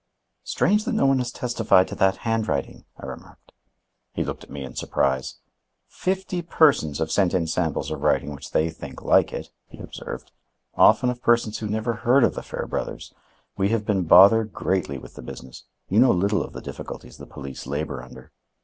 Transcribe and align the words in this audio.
"Strange 0.43 0.83
that 0.85 0.93
no 0.95 1.05
one 1.05 1.19
has 1.19 1.31
testified 1.31 1.87
to 1.87 1.93
that 1.93 2.17
handwriting," 2.25 2.85
I 2.97 3.05
remarked. 3.05 3.51
He 4.13 4.23
looked 4.23 4.43
at 4.43 4.49
me 4.49 4.63
in 4.63 4.73
surprise. 4.75 5.35
"Fifty 5.85 6.41
persons 6.41 6.97
have 6.97 7.11
sent 7.11 7.35
in 7.35 7.45
samples 7.45 7.91
of 7.91 8.01
writing 8.01 8.33
which 8.33 8.49
they 8.49 8.71
think 8.71 9.03
like 9.03 9.31
it," 9.31 9.51
he 9.67 9.77
observed. 9.77 10.31
"Often 10.73 11.11
of 11.11 11.21
persons 11.21 11.59
who 11.59 11.67
never 11.67 11.93
heard 12.01 12.23
of 12.23 12.33
the 12.33 12.41
Fairbrothers. 12.41 13.13
We 13.57 13.69
have 13.69 13.85
been 13.85 14.05
bothered 14.05 14.51
greatly 14.53 14.97
with 14.97 15.13
the 15.13 15.21
business. 15.21 15.65
You 15.87 15.99
know 15.99 16.09
little 16.09 16.43
of 16.43 16.53
the 16.53 16.61
difficulties 16.61 17.17
the 17.17 17.27
police 17.27 17.67
labor 17.67 18.01
under." 18.01 18.31